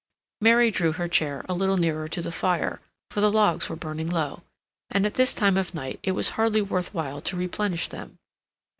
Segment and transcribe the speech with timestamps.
[0.41, 4.09] Mary drew her chair a little nearer to the fire, for the logs were burning
[4.09, 4.41] low,
[4.89, 8.17] and at this time of night it was hardly worth while to replenish them.